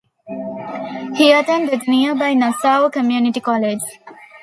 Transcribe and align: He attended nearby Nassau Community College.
He 1.13 1.31
attended 1.31 1.87
nearby 1.87 2.33
Nassau 2.33 2.89
Community 2.89 3.39
College. 3.39 3.83